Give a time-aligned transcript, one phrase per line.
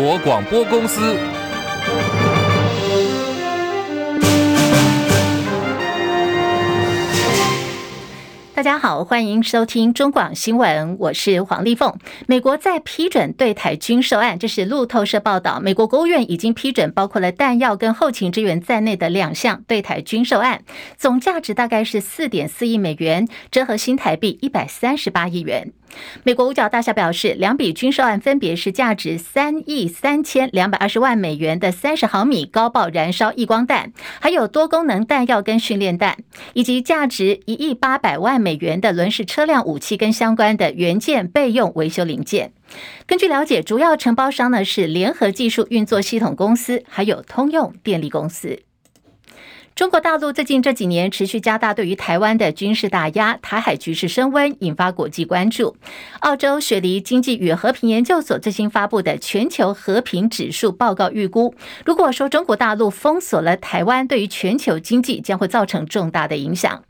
[0.00, 1.14] 国广播公司。
[8.54, 11.94] 大家好，欢迎收听中广新闻，我是黄丽凤。
[12.26, 15.60] 美国在批准对台军售案，这是路透社报道。
[15.60, 20.62] 美国国务院已经批准包括了弹药跟后勤支援在内的两项对台军售案，
[20.96, 25.74] 总价值大概是四点四亿美元，折合新台币一百三十八亿元。
[26.22, 36.16] 美国五角大厦表示，两笔军售案分别是价值三亿三千两百二十万美元的三十毫米高爆燃烧曳光弹，还有多功能弹药跟训练弹，
[36.54, 42.52] 以及价值一亿八百万美元的轮式车辆武器跟相关的元件备用维修零件。
[43.06, 48.60] 根据了解，主要承包商呢是联合技术运作系统公司，还有通用电力公司。
[49.80, 55.74] 中国大陆最近这几年持续加大对于台湾的军事打压，台海局势升温，引发国际关注。
[56.18, 61.54] 澳洲雪梨经济与和平研究所最新发布的全球和平指数报告预估，
[61.86, 66.84] 如果说中国大陆封锁了台湾，对于全球经济将会造成重大的影响。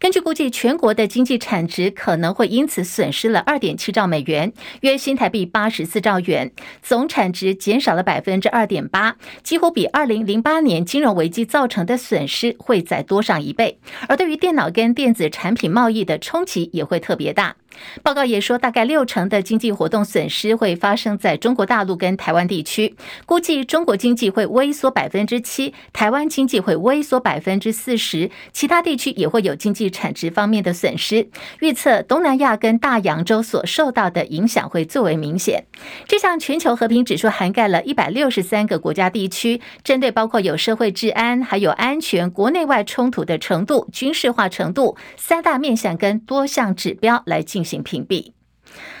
[0.00, 6.50] 根据估计，全国的经济产值可能会因此损失了二点七兆美元，约新台币八十四兆元，
[6.82, 13.78] 总产值减少了百分之二点八，几乎比二零零八年金融危机造成的损是会再多上一倍。
[14.08, 17.56] 而对于电脑跟电子产品贸易的冲击也会特别大。
[18.02, 22.94] 报告也说，大概六成的经济活动损失会发生在中国大陆跟台湾地区，
[23.26, 31.28] 估计中国经济会萎缩百分之七，台湾经济会萎缩百分之四十，其他地区也会有经济产值方面的损失。
[31.60, 35.64] 预测东南亚跟大洋洲所受到的影响会最为明显。
[36.06, 48.32] 这项全球和平指数涵盖了一百六十三个国家地区，针对包括有社会治安、还有安全、国内外冲突的程度、军事化程度三大面向跟多项指标来进进行屏蔽。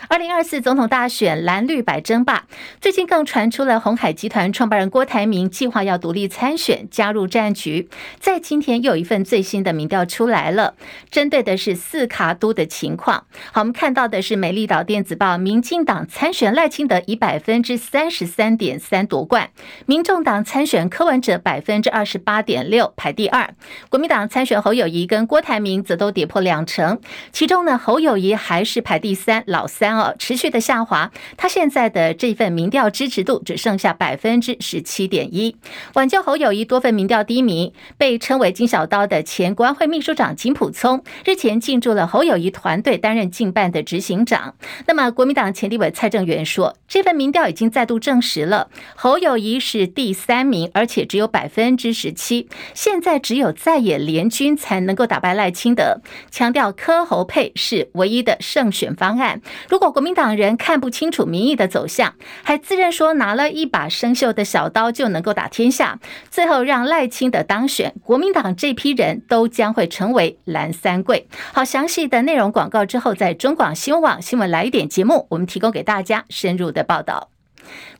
[0.08, 2.44] 二零二四总统大选蓝绿白争霸，
[2.80, 7.88] 最近更传出了鸿海集团创办人郭台铭计划要独立参选，加入战局。
[8.18, 10.74] 在今天又有一份最新的民调出来了，
[11.10, 13.24] 针对的是四卡都的情况。
[13.52, 19.50] 好，我们看到的是美丽岛电子报，民进党参选赖清德以百分之三十三点三夺冠，
[19.86, 23.54] 民众党参选柯文哲百分之二十八点六排第二，
[23.88, 27.00] 国民党参选侯友谊跟郭台铭则都跌破两成，
[27.32, 35.56] 其中呢侯友谊还是排第三，老三持续的下滑，他现在的这份民调支持度只剩下百分之十七点一。
[35.94, 44.54] 挽救侯友谊多份民调低迷，被称为“金小刀”的前国安会秘书长金溥聪日前进驻了侯友谊团队，担任竞办的执行长。
[44.86, 52.48] 那么，国民党前立委蔡正元说，这份民调已经再度证实了侯友谊是第三名，而且只有百分之十七。
[52.74, 56.00] 现在只有在野联军才能够打败赖清德，
[56.30, 59.40] 强调柯侯配是唯一的胜选方案。
[59.68, 65.98] 如国民党人看不清楚民意的走向，还自认说拿了一把生锈的小刀就能够打天下，
[66.30, 71.26] 最后让赖清德当选，国民党这批人都将会成为蓝三贵。
[71.52, 77.30] 好，详细的内容广告之后，在中广新闻网新闻来一点节目，我们提供给大家深入的报道。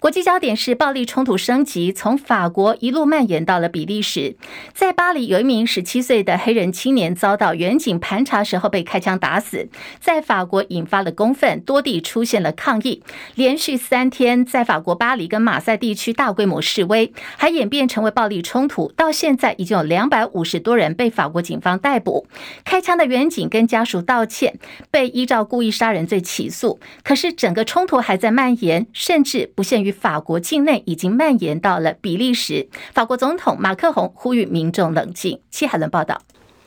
[0.03, 4.35] 国际焦点是暴力冲突升级，从法国一路蔓延到了比利时。
[4.75, 9.69] 在巴黎，有一名十七岁的黑人青年遭到远警盘查时候被开枪打死，
[10.01, 13.05] 在法国引发了公愤，多地出现了抗议。
[13.37, 18.91] 连续三天，在法国巴黎跟马赛地区大规模示威，还演变成为暴力冲突。
[18.97, 22.27] 到现在，已经有两百五十多人被法国警方逮捕。
[22.65, 24.59] 开枪的远警跟家属道歉，
[24.91, 26.81] 被依照故意杀人罪起诉。
[27.05, 29.92] 可是整个冲突还在蔓延，甚至不限于。
[29.93, 32.69] 法国境内已经蔓延到了比利时。
[32.93, 35.41] 法国总统马克宏呼吁民众冷静。
[35.51, 36.21] 戚海伦报道。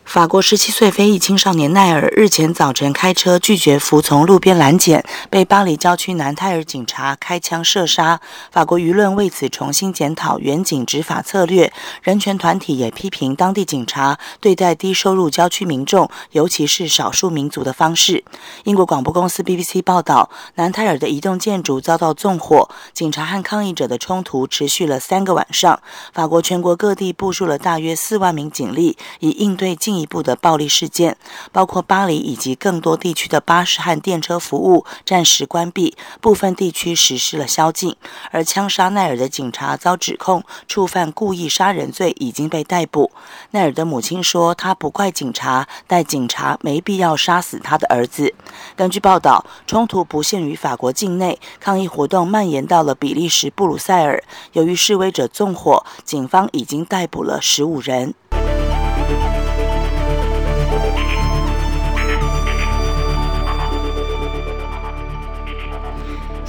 [0.05, 8.21] 法国十七岁非裔青少年奈尔日前早晨开车拒绝服从路边拦检，被巴黎郊区南泰尔警察开枪射杀。
[8.51, 11.73] 法国舆论为此重新检讨远警执法策略，
[12.03, 18.23] 人权团体也批评当地警察对待低收入郊区民众，尤其是少数民族的方式。
[18.63, 25.81] 英国广播公司 BBC 报道，南泰尔的一栋建筑遭到纵火，警察和抗议者的冲突持续了三个晚上。
[26.13, 29.94] 法国全国各地部署了大约四万名警力，以应对进。
[29.95, 31.15] 进一步的暴力事件，
[31.53, 37.95] 包括巴黎以及更多地区的巴士和电车服务暂时关闭，部分地区实施了宵禁。
[38.29, 43.09] 而枪杀奈尔的警察遭指控触犯故意杀人罪，已经被逮捕。
[43.51, 48.33] 奈尔的母亲说：“他不怪警察，但警察没必要杀死他的儿子。”
[48.75, 54.21] 根据报道，冲突不限于法国境内，抗议活动蔓延到了比利时布鲁塞尔。
[54.51, 58.13] 由于示威者纵火，警方已经逮捕了十五人。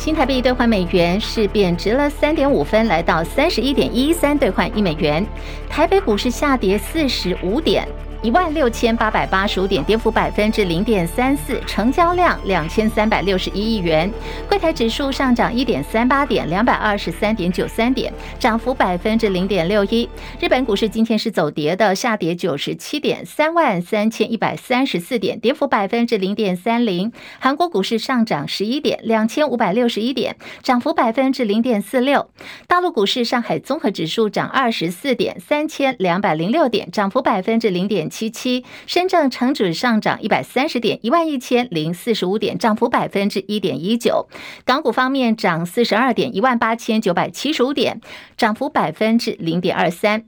[0.07, 5.27] 新台币兑换美元是贬值了三点五分，来到三十一点一三兑换一美元。
[5.69, 7.89] 台北股市下跌四十五点。
[8.27, 14.13] 一万六千八百八十五点，跌幅百分之零点三四，成交量两千三百六十一亿元。
[14.49, 20.09] 柜台指数上涨一点三八点，两百二十三点九三点，涨幅百分之零点六一。
[20.41, 27.13] 日本股市今天是走跌的，下跌九十七点，三万三千一百三十四点，跌幅百分之零点三零。
[27.39, 30.35] 韩国股市上涨十一点，两千五百六十一点，
[30.65, 32.29] 涨幅百分之零点四六。
[32.67, 44.27] 大陆股市上海综合指数涨二十四点，三千两百零六点，涨幅百分之零点七七，深圳成指上涨一百三十点，一万一千零四十五点，涨幅百分之一点一九。
[44.65, 48.01] 港股方面涨四十二点，一万八千九百七十五点，
[48.39, 50.25] 涨幅百分之零点二三。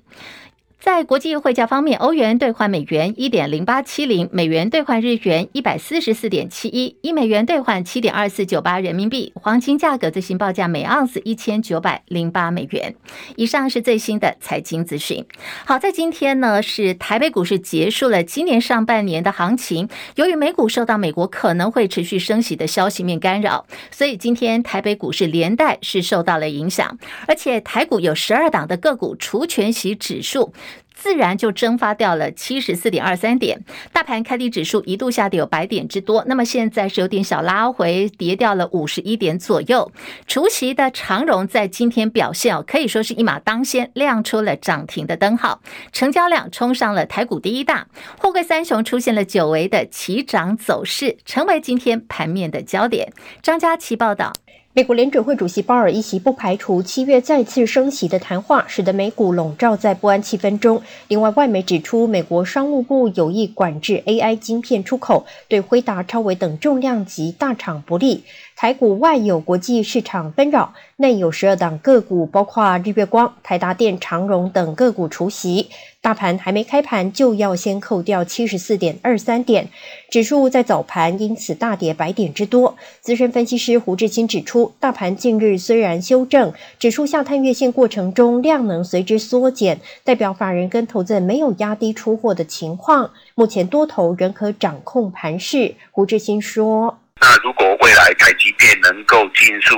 [0.81, 9.33] 在国际汇价方面，欧元兑换美元一点零八七零，美元兑换日元一百四十四点七一，一美元兑换七点二四九八人民币。
[9.35, 12.95] 黄金价格最新报价每盎司一千九百零八美元。
[13.35, 15.27] 以上是最新的财经资讯。
[15.67, 19.89] 好，在今天呢，是台北股市结束了今年上半年的行情。
[20.15, 26.97] 由于美股受到美国可能会持续升息的消息面干扰，所以今天台北股市连带是受到了影响。
[27.27, 30.55] 而且台股有十二档的个股除权息指数。
[31.01, 39.93] 自然就蒸发掉了七十四点二三点，大盘开低指数一度下跌有百点之多，那么现在是有点小拉回，跌掉了五十一点左右。
[40.27, 45.61] 除息的长荣在今天表现哦，可以说是一马当先，亮出了涨停的灯号，
[45.93, 47.87] 成交量冲上了台股第一大，
[48.19, 53.13] 货柜三雄出现了久违的齐涨走势，成为今天盘面的焦点。
[53.41, 54.33] 张佳琪报道。
[54.79, 60.81] 美国联准会主席鲍尔一席不排除七月再次升息的谈话，使得美股笼罩在不安气氛中。
[61.09, 68.23] 另外，外媒指出，美国商务部有意管制 AI 晶片出口，对辉达、超维等重量级大厂不利。
[68.61, 75.69] 台股外有国际市场纷扰，内有十二档个股，包括日月光、台达电、长荣等个股除息。
[76.01, 79.69] 大盘还没开盘就要先扣掉七十四点二三点，
[80.11, 82.75] 指数在早盘因此大跌百点之多。
[83.01, 93.13] 资深分析师胡志清指出，大盘近日虽然修正，指数下探月线过程中量能随之缩减，代表法人跟投资人没有压低出货的情况。
[93.37, 95.77] 目前多头仍可掌控盘势。
[95.93, 96.99] 胡志清说。
[97.21, 99.77] 那如果未来台积电能够迅速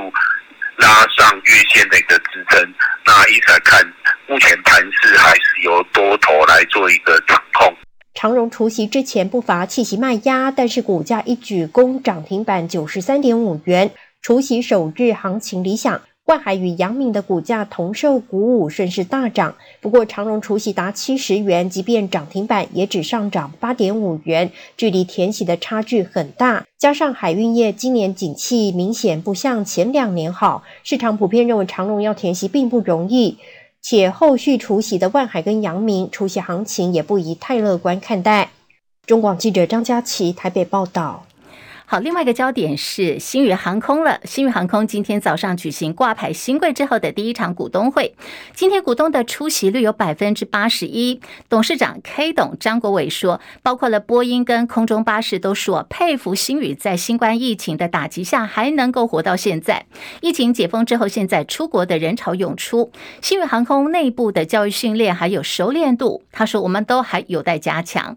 [0.77, 2.73] 拉上月线的一个支撑，
[3.05, 3.93] 那一直来看，
[4.27, 7.75] 目前盘势还是由多头来做一个掌控。
[8.13, 13.91] 长荣除夕之前不乏气息卖压，但是股价一举攻涨停板九十三点五元，
[14.21, 16.01] 除夕首日行情理想。
[16.25, 19.55] 万海与阳明的股价同受鼓舞，顺势大涨。
[19.81, 26.63] 不过，长荣除息达七十元，即便涨停板也只上涨八点五元，距离填息的差距很大。
[26.77, 33.37] 加上海运业今年景气明显不像前两年好，市场普遍认为长荣要填息并不容易，
[33.81, 38.51] 且后续除息的万海跟阳明除息行情也不宜太乐观看待。
[39.05, 41.25] 中广记者张佳琪台北报道。
[41.91, 44.21] 好，另外一个焦点是星宇航空了。
[44.23, 48.15] 星宇航空今天早上举行挂牌新贵之后的第一场股东会，
[48.53, 51.19] 今天股东的出席率有百分之八十一。
[51.49, 59.85] 董事长 K 董张国伟说，包括了波音跟空中巴士都说佩服星宇在新冠疫情的打击下还能够活到现在。
[60.21, 62.89] 疫情解封之后，现在出国的人潮涌出，
[63.21, 68.15] 星宇航空内部的教育训练还有熟练度，他说我们都还有待加强。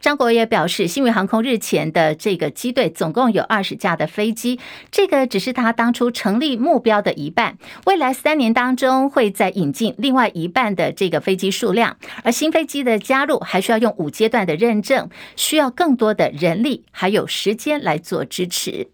[0.00, 7.58] 张国也表示，新宇航空日前的这个机队总共有二十架的飞机，这个只是他当初成立目标的一半。
[7.86, 18.88] 未来三年当中，会再引进另外一半的这个飞机数量，而新飞机的加入还需要用五阶段的认证，需要更多的人力还有时间来做支持。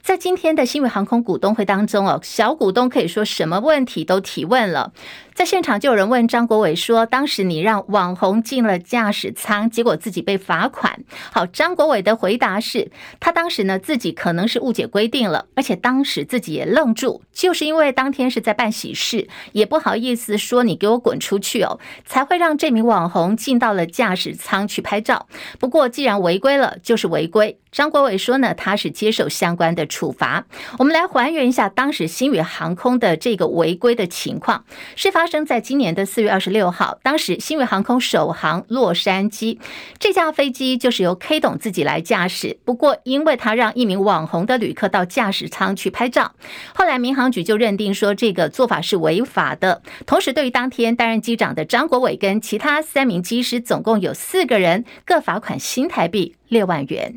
[0.00, 4.92] 在今天的新宇航空股东会当中哦，小股东可以说什么问题都提问了。
[5.34, 11.00] 在现场就有人问张国伟说：“当时你让网红进了驾驶舱，结果自己被罚款。”
[11.32, 25.26] 好，张国伟的回答是他当时呢自己可能是误解规定了，而且当时自己也愣住，就是因为当天是在办喜事，也不好意思说你给我滚出去哦，才会让这名网红进到了驾驶舱去拍照。
[25.58, 27.58] 不过既然违规了，就是违规。
[27.72, 30.44] 张国伟说呢，他是接受相关的处罚。
[30.78, 34.64] 我们来还原一下当时星宇航空的这个违规的情况，
[34.94, 35.23] 事发。
[35.24, 39.58] 发生在今年的四月二十六号，当时新宇航空首航洛杉矶，
[39.98, 42.58] 这架飞机就是由 K 董自己来驾驶。
[42.62, 46.34] 不过，因为他让一名网红的旅客到驾驶舱去拍照，
[46.74, 49.80] 后来民航局就认定说这个做法是违法的。
[50.04, 57.16] 同时，对于当天担任机长的张国伟跟其他三名机师，总共有四个人，各罚款新台币六万元。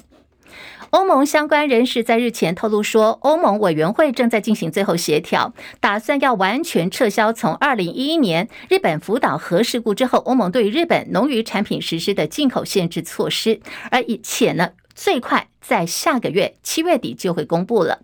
[0.92, 13.60] 欧盟相关人士在日前透露说，欧盟委员会正在进行最后协调，打算要完全撤销从二零一一年日本福岛核事故之后，欧盟对日本农渔产品实施的进口限制措施，
[13.92, 14.70] 而且呢。
[14.98, 18.00] 最快在下个月七月底就会公布了。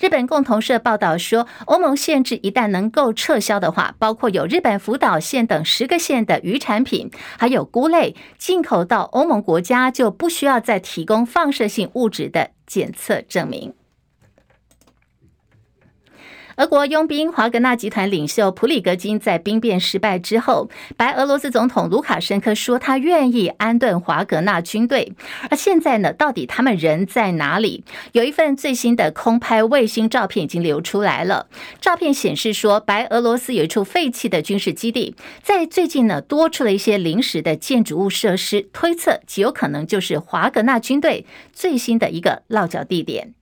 [0.00, 13.74] 日本共同社报道说，欧盟限制一旦能够撤销的话，包括有日本福岛县等十个县的鱼产品，还有菇类进口到欧盟国家就不需要再提供放射性物质的检测证明。
[16.58, 25.12] 俄国佣兵华格纳集团领袖普里格金在兵变失败之后，白俄罗斯总统卢卡申科说他愿意安顿华格纳军队。
[25.50, 27.84] 而现在呢，到底他们人在哪里？
[28.10, 31.46] 有一份最新的空拍卫星照片已经流出来了。
[31.80, 43.37] 照片显示说，白俄罗斯有一处废弃的军事基地，在最近呢多出了一些临时的建筑物设施，推测极有可能就是华格纳军队最新的一个落脚地点。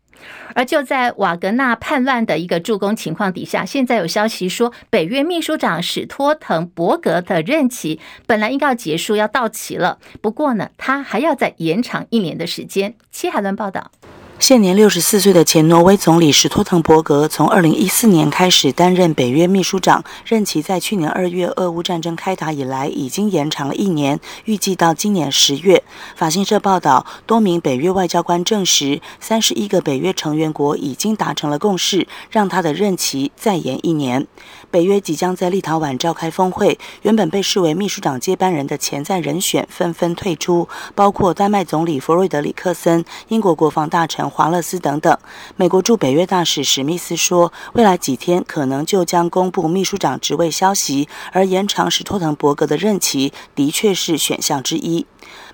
[0.54, 9.99] 而就在瓦格纳叛乱的一个助攻情况底下，现在有消息说，北约秘书长史托滕伯格的任期本来应该要结束，要到期了。
[10.20, 12.94] 不过呢，他还要再延长一年的时间。
[13.11, 13.90] 戚海伦报道。
[14.38, 25.83] 现年六十四岁的前挪威总理史托滕伯格，从二零一四年开始担任北约秘书长，任期在去年二月俄乌战争开打以来已经延长了一年，预计到今年十月。
[26.14, 34.26] 法新社报道，多名北约外交官证实，三十一个北约成员国已经达成了共识，让他的任期再延一年。
[34.71, 45.16] 北约即将在立陶宛召开峰会，原本被视为秘书长接班人的潜在人选纷纷退出，包括丹麦总理弗瑞德里克森、英国国防大臣华勒斯等等。
[45.56, 55.06] 美国驻北约大使史密斯说，未来几天可能就将公布秘书长职位消息，而延长史托滕伯格的任期的确是选项之一。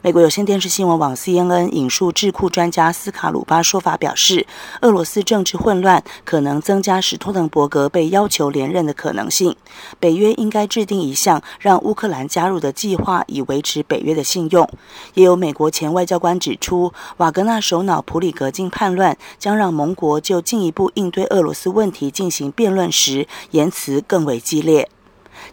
[0.03, 4.47] 美国有线电视新闻网 CNN 引述智库专家斯卡鲁巴说法表示，
[4.83, 9.57] 俄罗斯政治混乱可能增加史托滕伯格被要求连任的可能性。
[9.99, 14.69] 北约应该制定一项让乌克兰加入的计划，以维持北约的信用。
[15.15, 24.89] 也有美国前外交官指出，瓦格纳首脑普里格叛乱将让盟国就进一步应对俄罗斯问题进行辩论时言辞更为激烈。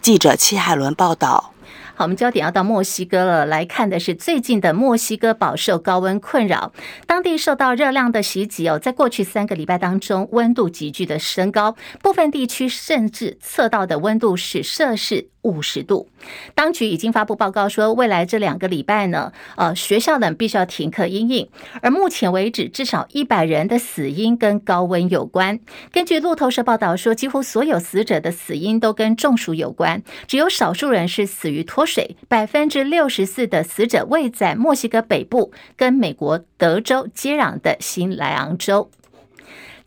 [0.02, 1.54] 记者戚海伦报道。
[2.00, 3.46] 好，我们焦点要到墨西哥了。
[3.46, 6.72] 来看的是最近的墨西哥饱受高温困扰，
[7.06, 16.08] 当地受到热量的袭击哦，在过去三个礼拜当中，温度急剧的升高，部分地区甚至测到的温度是摄氏五十度，
[16.56, 21.50] 当局已经发布报告说，未来这两个礼拜呢，呃，学校呢必须要停课因应。
[21.82, 25.60] 而目前为止，至少一百人的死因跟高温有关。
[25.92, 32.16] 根据路透社报道说，几乎所有死者的死因都跟中暑有关，只有少数人是死于脱水。
[32.30, 38.90] 百分之六十四的死者位在墨西哥北部，跟美国德州接壤的新莱昂州。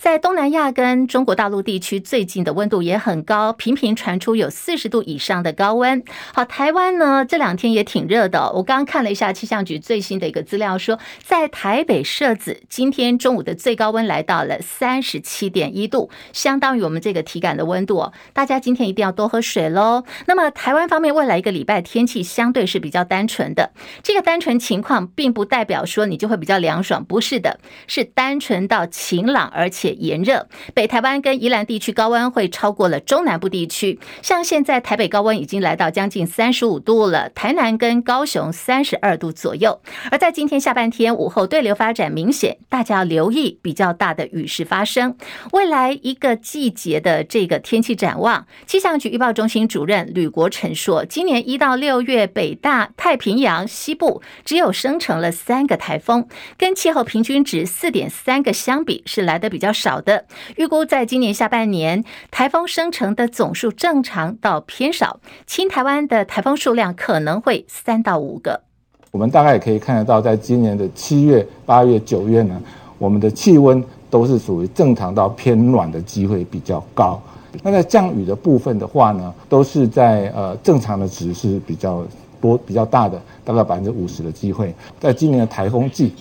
[0.02, 6.02] 在东南亚跟中国大陆地区，最近的温度也很高，频频传出有四十度以上的高温。
[6.34, 8.50] 好，台湾呢这两天也挺热的。
[8.52, 18.12] 我刚刚看了一下气象局最新的一个资料，说在台北设子今天中午的最高温来到了三十七点一度，相当于我们这个体感的温度哦。
[18.32, 20.02] 大家今天一定要多喝水喽。
[20.26, 23.70] 那么台湾方面未来一个礼拜天气相对是比较单纯的，
[24.02, 29.91] 这个单纯情况并不代表说你就会比较凉爽，不是的，是单纯到晴朗而且。
[29.94, 39.80] 炎热，北台湾跟宜兰地区高温会超过了中南部地区，像现在台北高温已经来到将近三十五度了，台南跟高雄三十二度左右。
[40.10, 45.16] 而在今天下半天午后对流发展明显，大家要留意比较大的雨势发生。
[45.52, 59.72] 未来一个季节的这个天气展望，气象局预报中心主任吕国成说，今年一到六月北大太平洋西部只有生成了三个台风，跟气候平均值四点三个相比是来得比较。
[59.72, 60.24] 少少的
[60.54, 68.62] 预估，在今年下半年，台风生成的总数正常到偏少，侵台湾的台风数量可能会三到五个。
[69.10, 72.62] 我们大概也可以看得到，在今年的七月、八月、九月呢，
[72.96, 77.20] 我们的气温都是属于正常到偏暖的机会比较高。
[77.62, 82.02] 那在降雨的部分的话呢，都是在呃正常的值是比较
[82.40, 84.74] 多、比较大的，大概百分之五十的机会。
[84.98, 86.14] 在今年的台风季，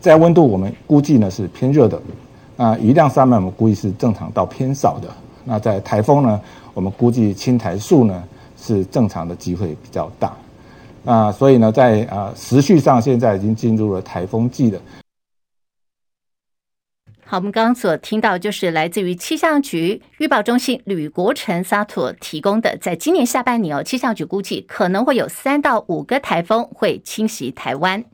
[0.00, 2.00] 在温度我们估计呢是偏热的。
[2.60, 5.08] 那雨量上面，我们估计是正常到偏少的。
[5.44, 6.40] 那在台风呢，
[6.74, 8.24] 我们估计侵台数呢
[8.60, 10.36] 是正常的机会比较大。
[11.04, 14.80] 那所以呢，在啊时序上，现在已经进入了台风季了。
[17.24, 28.04] 好，我们刚刚所听到就是来自于气象局预报中心吕国成萨托提供的，在今年下半年哦，气象局估计可能会有三到五个台风会侵袭台湾。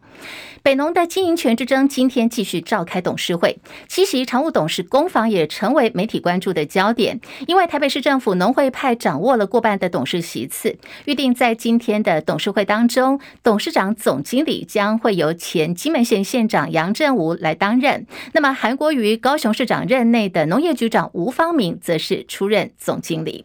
[0.65, 7.21] 北农的经营权之争今天继续召开董事会，七席常务董事攻防也成为媒体关注的焦点。
[7.47, 18.07] 因为台北市政府农会派掌握了过半的董事席次，预定在今天的董事会当中，董事长、总经理将会由前金门县县长杨振武来担任。
[18.33, 23.45] 那么韩国瑜高雄市长任内的农业局长吴方明则是出任总经理。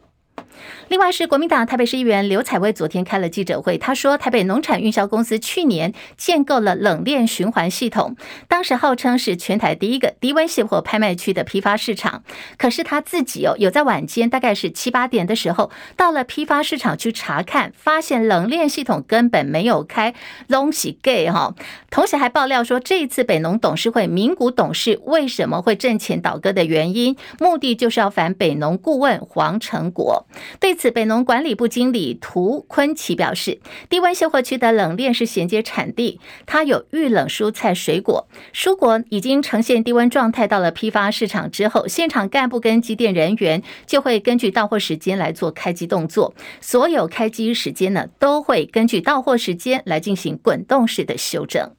[0.88, 8.16] 另外是国民党台北市议员刘彩薇昨天开了记者会，他说台北农产运销公司去年建构了冷链循环系统，
[8.48, 12.24] 当时号称是全台第一个低温卸货拍卖区的批发市场。
[12.58, 20.16] 可是他自己哦，有在晚间大概是七八点的时候到了批发市场去查看，发现冷链系统根本没有开，
[20.48, 21.54] 东西 gay 哈。
[21.90, 30.26] 同时还爆料说，这一次北农董事会名股董事为什么会挣钱倒戈的原因，目的就是要反北农顾问黄成国。
[30.60, 51.72] 对此，北农管理部经理涂坤奇表示，低温现货区的冷链是衔接产地，它有预冷蔬菜水果，蔬果已经呈现低温状态，到了批发市场之后，现场干部跟机电人员就会根据到货时间来做开机动作，所有开机时间呢，都会根据到货时间来进行滚动式的修正。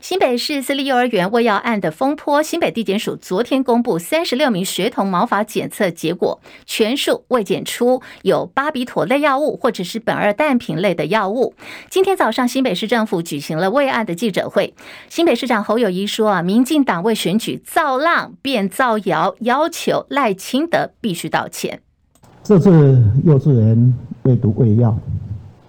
[0.00, 11.52] 新北市私立幼儿园喂药案的风波，新北地检署昨天公布三十六名学童毛发检测结果，全数未检出有巴比妥类药物或者是苯二氮平类的药物。
[11.90, 14.72] 今天早上，新北市政府举行了喂案的记者会，
[15.08, 21.80] 新北市长侯友宜说啊，民进党为选举造浪变造谣，要求赖清德必须道歉。
[22.44, 24.96] 这次幼稚园喂毒喂药，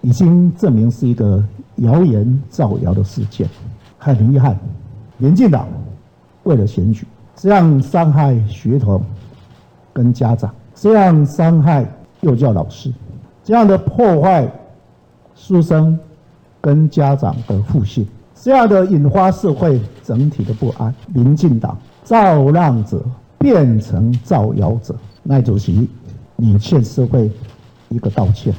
[0.02, 1.44] 已经证明是一个
[1.78, 3.50] 谣言造谣的事件。
[4.00, 4.58] 很遗憾，
[5.18, 5.68] 民进党
[6.44, 9.04] 为了选举，这样伤害学童
[9.94, 11.86] 跟家长，这样伤害
[12.22, 12.92] 幼教老师，
[13.44, 14.50] 这样的破坏
[15.36, 16.00] 书生
[16.62, 20.96] 跟家长的互信，这样的引发社会整体的不安。
[21.14, 23.04] 民进党造浪者
[23.38, 25.90] 变成造谣者，赖主席，
[26.38, 27.30] 你欠社会
[27.90, 28.54] 一个道歉。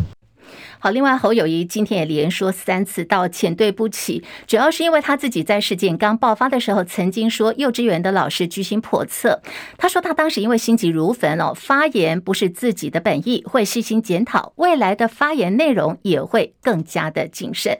[0.82, 9.42] 好，另外侯友谊今天也连说三次道歉，对不起，主要是因为他自己在事件刚爆发的时候，曾经说幼稚园的老师居心叵测。
[9.76, 17.76] 他说他当时因为心急如焚哦，发言不是自己的本意，会细心检讨未来的发言内容，也会更加的谨慎。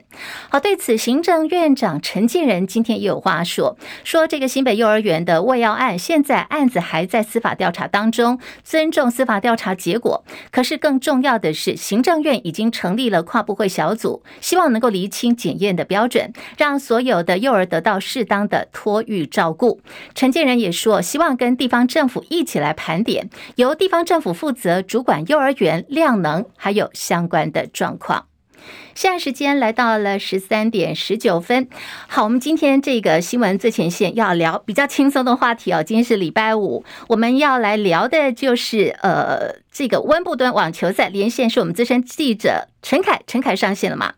[0.49, 10.23] 好，对此行政院长陈建仁今天也有话说，说这个新北幼儿园的喂药案，现在案子还在司法调查当中，尊重司法调查结果。
[10.51, 12.90] 可是更重要的是，行政院已经成。
[12.91, 19.79] 成立了跨部会小组，希望能够厘清检验的标准，让所有的幼儿得到适当的托育照顾。
[20.13, 28.25] 陈建仁也说，希望跟地方政府一起来盘点，由地方政府负责主管幼儿园量能，还有相关的状况。
[28.95, 31.67] 现在时间来到了十三点十九分。
[32.07, 35.81] 好，我们今天这个新闻最前线要聊比较轻松的话题哦。
[35.81, 41.09] 今天是礼拜五，我们要来聊的就是呃，这个温布顿网球赛。
[41.09, 44.13] 连线是我们资深记者陈凯，陈凯上线了吗？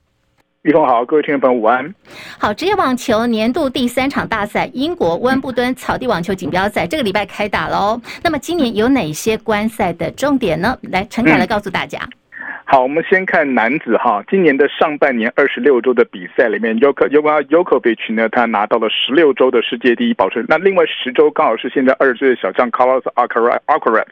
[0.64, 1.94] 玉峰好，各位听众朋友午安。
[2.38, 8.00] 好，职业网球年度第三场大赛英国温布敦草地网球锦标赛这个礼拜开打喽。
[8.22, 10.78] 那么今年有哪些观赛的重点呢？
[10.84, 12.00] 来，陈凯来告诉大家。
[12.02, 12.18] 嗯
[12.66, 20.44] 好，我们先看男子哈，今年的上半年二十六周的比赛里面，Yoko Yoko Jokovic 呢，他拿到了十六周的世界第一保持。
[20.48, 24.06] 那另外十周刚好是现在二十岁的小将 Carlos Alcaraz，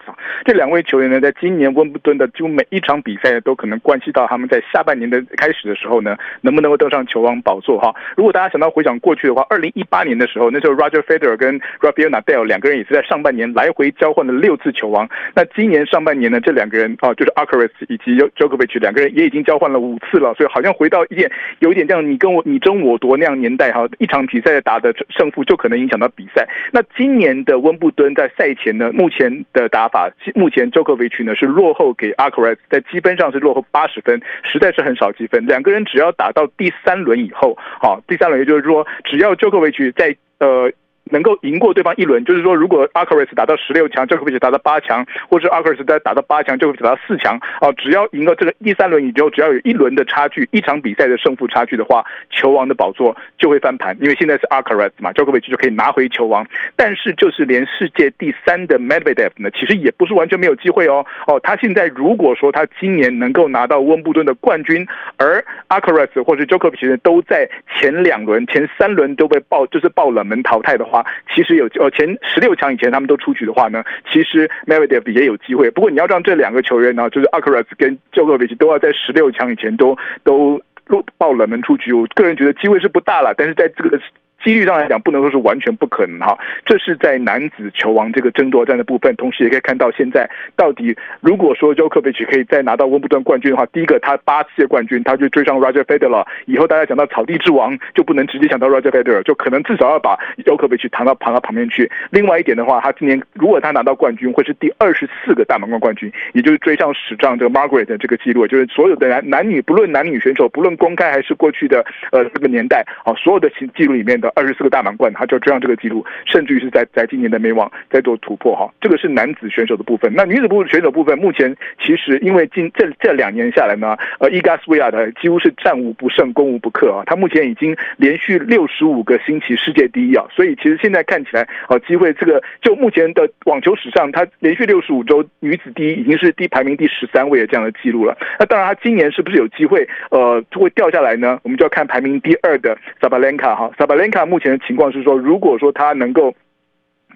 [0.45, 7.95] 这两位球员呢，在今年温布顿的几乎每一场比赛都可能关系到他们在下半年的开始的时候呢，能不能够登上球王宝座哈。
[8.15, 15.09] 如果大家想到回想过去的话，二零一八年的时候，那时候 Roger Federer 跟 Rafael Nadal 两个人也是在上半年来回交换了六次球王。
[15.33, 26.47] 那今年上半年呢，这两个人啊，就是 Alcaraz 以及 Djokovic 两个人也已经交换了五次了，所以好像回到一点有一点这样你跟我你争我夺那样年代哈，一场比赛打的胜负就可能影响到比赛。
[26.71, 35.45] 那今年的温布顿在赛前呢，目前的打法，目前 Djokovic 呢是落后给 Alcaraz，在积分上是落后八十分，实在是很少积分。
[35.45, 40.71] 两个人只要打到第三轮以后，好，第三轮也就是说，只要 Djokovic 在呃。
[41.11, 47.39] 能够赢过对方一轮，就是说，如果阿克瑞斯打到十六强，就可以打到八强，或者阿克瑞斯再打到八强，就可以打到四强。
[47.61, 53.95] 哦，只要赢到这个第三轮以后，只要有一轮的差距，一场比赛的胜负差距的话，球王的宝座就会翻盘。
[53.99, 56.45] 因为现在是阿克瑞斯嘛，乔科维奇就可以拿回球王。
[56.75, 61.05] 但是，就是连世界第三的 Medvedev 呢，其实也不是完全没有机会哦。
[61.27, 71.00] 哦，他现在如果说他今年能够拿到温布顿的冠军，而阿克瑞斯或者乔科维奇呢都在前两轮、前三轮都被爆，就是爆冷门淘汰的话。
[71.33, 75.69] 其实有呃前十六强以前他们都出局的话呢，其实 Meredev 也有机会。
[75.71, 83.99] 不过你要让这两个球员呢，就是 Akras 跟 j o k o v i c 都要在十六强以前都都落爆冷门出局，我个人觉得机会是不大了，但是在这个。
[84.43, 86.37] 几率上来讲，不能说是完全不可能哈。
[86.65, 101.89] 这是在男子球王这个争夺战的部分，同时也可以看到现在到底如果说 j o k o v i c 可以再拿到温布顿冠军的话，第一个他八届冠军，他就追上 Roger Federer，以后大家讲到草地之王就不能直接想到 Roger Federer，就可能至少要把 Djokovic 扛到旁到旁边去。
[102.09, 114.30] 另外一点的话，他今年如果他拿到冠军，会是第二十四个大满贯冠军，也就是追上史上这个 Margaret 的这个记录，就是所有的男男女不论男女选手，不论公开还是过去的呃这个年代啊，所有的记录里面的。
[114.35, 118.71] 二十四个大满贯，他就要追上这个记录，甚至于是在在今年的美网在做突破哈。
[118.79, 120.11] 这个是男子选手的部分。
[120.15, 127.03] 那女子部选手部分，目前其实因为近这这两年下来呢，呃，伊嘎斯维亚的几乎是战无不胜、攻无不克啊。
[127.05, 138.17] 他目前已经连续六十五个星期世界第一啊，所以其实现在看起来，呃，机会这个就目前的网球史上，他连续六十五周女子第一，已经是第排名第十三位的这样的记录了。
[138.39, 141.39] 那当然，他今年是不是有机会呃就会掉下来呢？
[141.43, 144.20] 我们就要看排名第二的萨巴兰卡哈，萨巴兰卡。
[144.21, 146.31] 那目前的情况是说，如果说他能够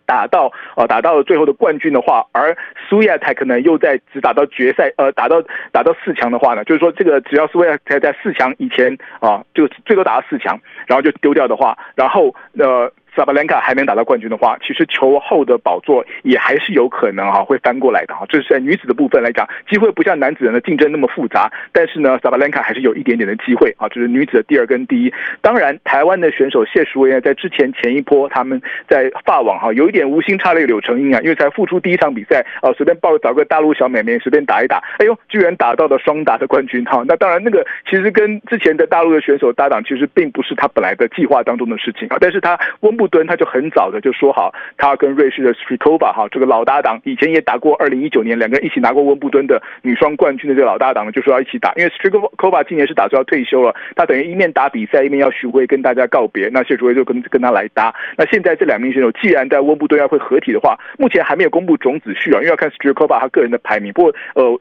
[0.07, 2.57] 打到啊打到了最后的冠军的话，而
[2.89, 5.39] 苏亚泰可能又在只打到决赛，呃，打到
[5.71, 12.91] 打到四强的话呢，就是说这个只要苏亚才在四强以前啊，就最多打到四强，然后就丢掉的话，然后呃。
[13.15, 18.25] 萨巴兰卡还能打到冠军的话，其实球后的宝座也还是有可能哈会翻过来的哈。
[18.27, 23.87] 这是在女子的部分来讲，机会不像男子人的竞争那么复杂，但是呢，萨巴兰卡还是有一点点的机会啊。
[23.87, 25.13] 这是女子的第二跟第一。
[25.41, 37.01] 当然，台湾的选手谢淑薇在之前前一波他们在法网哈有一点无心插柳柳成荫啊，因为才复出第一场比赛啊，随便抱找个大陆小美眉随便打一打，哎呦，居然打到了双打的冠军哈。
[37.07, 42.17] 那当然，那个其实跟之前的大陆的选手搭档，其实并不是他本来的计划当中的事情啊。
[42.19, 43.04] 但是他温布。
[43.05, 57.93] 布敦他就很早的就说好，他跟瑞士的 Strycova 哈这个老搭档，以前也打过二零一九年两个人一起拿过温布敦的女双冠军的这个老搭档，就说要一起打，因为 Strycova 今年是打算要退休了，他等于一面打比赛一面要巡回跟大家告别，那谢淑薇就跟跟他来搭。
[58.17, 63.93] 那现在这两名选手既然在温布敦要会合体的话，目前还没有公布种子序啊，因为要看 Strycova 他个人的排名。
[63.93, 64.59] 不过呃，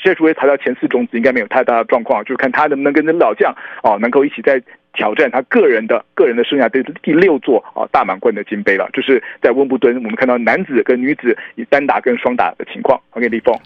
[0.00, 4.62] 谢淑薇排到前四种子应该没有太大的状况，就是看他能不能跟这老将哦能够一起在。
[4.92, 13.00] 挑战他个人的个人的生涯的第六座啊大满贯的金杯了，就是在温布敦，我们看到男子跟女子以单打跟双打的情况。
[13.10, 13.56] OK，李峰，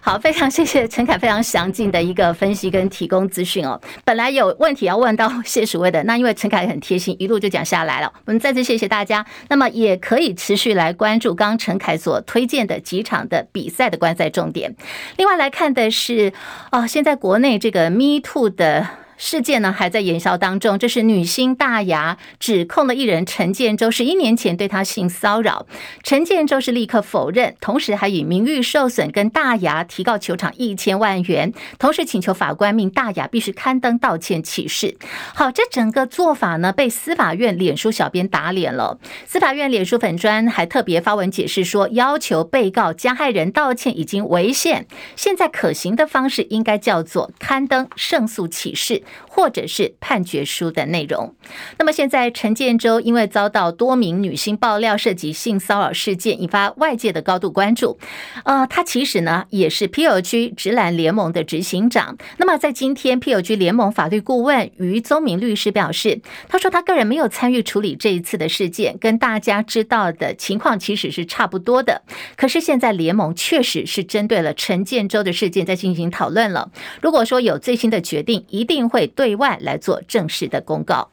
[0.00, 3.80] 好，非常谢谢陈凯非常详尽的一个分析跟提供资讯哦。
[4.04, 8.12] 本来有问题要问到谢淑薇的，那因为陈凯很贴心，一路就讲下来了。
[8.24, 9.24] 我们再次谢谢大家。
[9.48, 14.74] 那么也可以持续来关注刚刚陈凯所推荐的几场的比赛的观赛重点。
[15.16, 16.32] 另外来看的是
[16.72, 18.86] 哦，现在国内这个 Me Too 的。
[19.20, 25.66] 事件呢还在延烧当中，这是女星大牙指控的艺人陈建州十一年前对她性骚扰，
[26.02, 34.96] 陈建州是立刻否认，同时还以名誉受损跟大牙提告求偿一千万元，同时请求法官命大牙必须刊登道歉启事。
[35.34, 49.02] 好，这整个做法呢被司法院脸书小编打脸了，司法院脸书粉砖还特别发文解释说，要求被告加害人道歉已经违宪，现在可行的方式应该叫做刊登胜诉启事。
[49.28, 51.34] 或者是判决书的内容。
[51.78, 57.98] 那么现在陈建州因为遭到多名女星爆料涉及性骚扰事件，引发外界的高度关注。
[58.44, 62.16] 呃，他其实呢也是 PLG 直男联盟的执行长。
[62.38, 72.02] 那么在今天，PLG 联盟法律顾问于宗明律师表示，他说他个人没有参与处理这一次的事件，跟大家知道的情况其实是差不多的。
[72.36, 76.70] 可是现在联盟确实是针对了陈建州的事件在进行讨论了。
[77.00, 78.99] 如果说有最新的决定，一定会。
[79.06, 81.10] 对外来做正式的公告。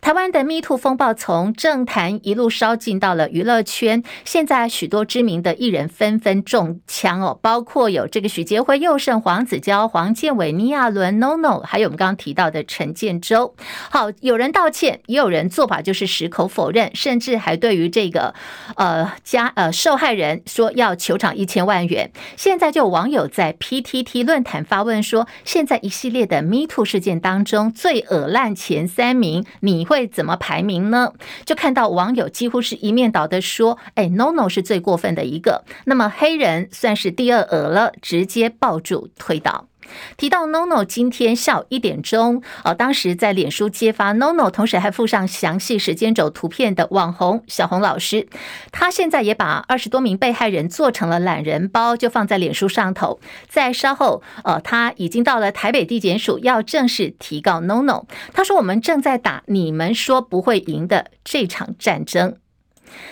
[0.00, 13.54] 台湾的 Me Too 风暴从政坛一路烧进到了娱乐圈，现在许多知名的艺人纷纷中枪哦，包括有这个许杰辉、右胜、黄子佼、黄建伟、倪亚伦、NONO，还有我们刚刚提到的陈建州。
[13.90, 18.34] 好，有人道歉，也有人做法就是矢口否认，甚至还对于这个
[18.76, 22.10] 呃加呃受害人说要求偿一千万元。
[22.36, 29.44] 现在就有网友在 PTT 论坛发问说，现在一系列的 Me Too 事件当中，最恶烂前三名。
[29.60, 31.12] 你会怎么排名呢？
[31.44, 39.68] 就看到网友几乎是一面倒的说：“哎，NONO 是最过分的一个，那么黑人算是第二额了，直接抱住推倒。”
[40.16, 48.26] 提到 NONO 今天下午一点钟，哦，当时在脸书揭发 NONO，同时还附上详细时间轴图片的网红小红老师，
[48.70, 53.18] 他现在也把二十多名被害人做成了懒人包，就放在脸书上头。
[53.48, 58.04] 在稍后，呃，他已经到了台北地检署，要正式提告 NONO。
[58.32, 62.36] 他说：“我们正在打你们说不会赢的这场战争。”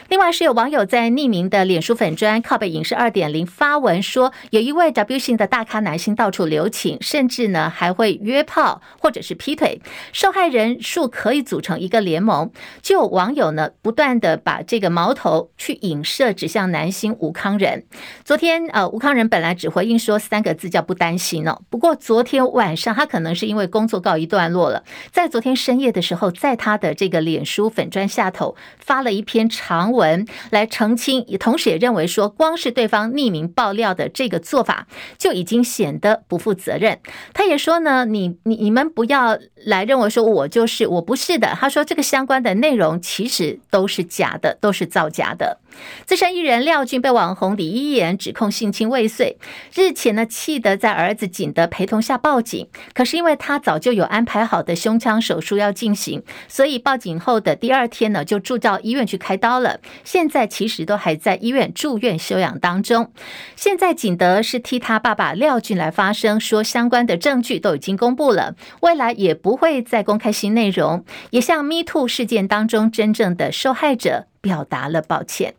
[0.09, 9.81] 另外是有网友在匿名的脸书粉砖靠北影视二点零发文说，有一位 W 型的大咖男星到处留情，甚至呢还会约炮或者是劈腿，
[10.12, 12.51] 受害人数可以组成一个联盟。
[12.83, 17.85] 就有网友呢不断的把这个矛头去影射指向男星吴康仁。
[18.25, 34.87] 昨天呃吴康仁本来只回应说三个字叫不担心哦，不过昨天晚上他可能是因为工作告一段落了，在昨天深夜的时候，在他的这个脸书粉砖下头发了一篇长文来澄清，同时也认为说，光是对方匿名爆料的这个做法
[35.18, 36.98] 就已经显得不负责任。
[37.32, 41.56] 他也说呢，你你你们不要来认为说我就是我不是的。
[41.58, 45.58] 他说这个相关的内容其实都是假的，都是造假的。
[46.04, 49.38] 资深艺人廖俊被网红李一言指控性侵未遂，
[49.74, 59.81] 日前呢气得在儿子景德陪同下报警，可是因为他早就有安排好的胸腔手术要进行，所以报警后的第二天呢就住到医院去开刀了。
[60.05, 63.11] 现在其实都还在医院住院休养当中。
[63.57, 75.55] 现在景德是替他爸爸廖俊来发声，说相关的证据都已经公布了，未来也不会再公开新内容，也向 Me Too 事件当中真正的受害者表达了抱歉。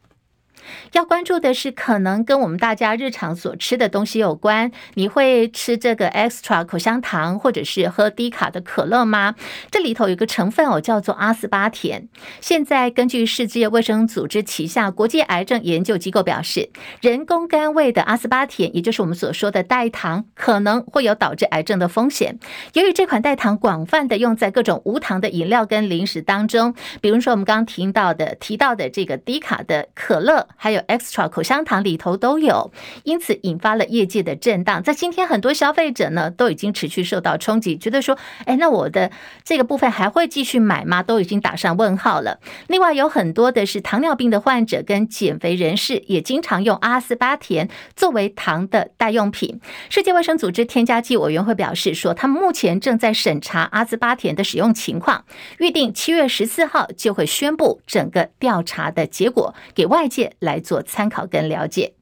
[0.92, 4.72] 要关注的是，可能跟我们大家日常所吃的东西有关。
[4.96, 9.36] 你会吃这个 extra 口香糖，或者是喝低卡的可乐吗？
[9.72, 12.08] 这里头有个成分哦，叫做阿斯巴甜。
[12.42, 16.70] 现在根据世界卫生组织旗下国际癌症研究机构表示，
[17.02, 22.38] 人工甘味的阿斯巴甜，也就是我们所说的代糖，可能会有导致癌症的风险。
[22.74, 30.48] 由于这款代糖广泛的用在各种无糖的饮料跟零食当中，比如说我们刚刚听到的提到的这个低卡的可乐。
[30.56, 32.72] 还有 extra 口香糖里头都有，
[33.04, 34.82] 因此引发了业界的震荡。
[34.82, 39.12] 在今天，很多消费者呢都已经持续受到冲击，觉得说：“哎，那我的
[39.44, 42.40] 这个部分还会继续买吗？”都已经打上问号了。
[42.68, 49.60] 另外，有很多的是糖尿病的患者跟减肥人士，也经常用阿斯巴甜作为糖的代用品。
[49.90, 55.26] 世界卫生组织添加剂委员会表示说，他们目前正在审查阿斯巴甜的使用情况，
[55.58, 60.34] 预定七月十四号就会宣布整个调查的结果给外界。
[60.44, 61.94] 来做参考跟了解。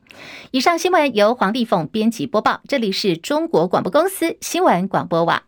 [0.52, 5.44] 以上新闻由黄丽凤编辑播报，这里是中国广播公司新闻广播网。